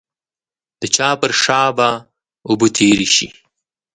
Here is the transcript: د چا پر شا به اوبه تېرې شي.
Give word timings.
د 0.79 0.83
چا 0.95 1.09
پر 1.19 1.31
شا 1.43 1.61
به 1.77 1.89
اوبه 2.49 2.67
تېرې 2.75 3.07
شي. 3.15 3.27